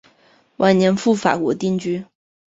[0.57, 2.03] 晚年赴法国定居。